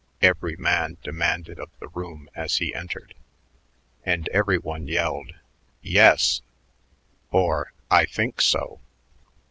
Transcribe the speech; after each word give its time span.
every 0.23 0.55
man 0.55 0.97
demanded 1.03 1.59
of 1.59 1.69
the 1.77 1.87
room 1.89 2.27
as 2.33 2.57
he 2.57 2.73
entered; 2.73 3.13
and 4.03 4.27
every 4.29 4.57
one 4.57 4.87
yelled, 4.87 5.33
"Yes," 5.83 6.41
or, 7.29 7.71
"I 7.91 8.05
think 8.07 8.41
so." 8.41 8.79